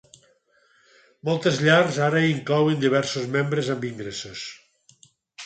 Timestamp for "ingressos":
3.93-4.49